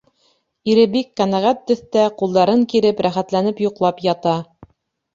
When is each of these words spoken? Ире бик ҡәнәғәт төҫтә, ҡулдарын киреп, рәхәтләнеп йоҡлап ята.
Ире 0.71 0.85
бик 0.95 1.11
ҡәнәғәт 1.21 1.61
төҫтә, 1.69 2.07
ҡулдарын 2.23 2.67
киреп, 2.75 3.07
рәхәтләнеп 3.09 3.65
йоҡлап 3.67 4.07
ята. 4.11 4.39